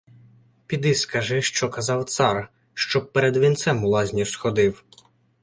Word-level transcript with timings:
Піди 0.67 0.95
скажи, 0.95 1.41
що 1.41 1.69
казав 1.69 2.03
цар, 2.03 2.49
щоб 2.73 3.11
перед 3.13 3.37
вінцем 3.37 3.83
у 3.83 3.87
лазню 3.89 4.25
сходив. 4.25 4.83